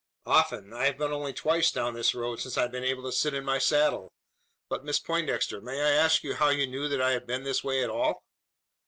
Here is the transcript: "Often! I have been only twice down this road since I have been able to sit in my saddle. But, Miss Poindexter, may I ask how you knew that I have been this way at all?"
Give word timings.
"Often! 0.25 0.73
I 0.73 0.85
have 0.85 0.97
been 0.97 1.11
only 1.11 1.31
twice 1.31 1.69
down 1.71 1.93
this 1.93 2.15
road 2.15 2.39
since 2.39 2.57
I 2.57 2.63
have 2.63 2.71
been 2.71 2.83
able 2.83 3.03
to 3.03 3.11
sit 3.11 3.35
in 3.35 3.45
my 3.45 3.59
saddle. 3.59 4.11
But, 4.67 4.83
Miss 4.83 4.97
Poindexter, 4.99 5.61
may 5.61 5.79
I 5.79 5.91
ask 5.91 6.23
how 6.37 6.49
you 6.49 6.65
knew 6.65 6.87
that 6.89 7.03
I 7.03 7.11
have 7.11 7.27
been 7.27 7.43
this 7.43 7.63
way 7.63 7.83
at 7.83 7.91
all?" 7.91 8.23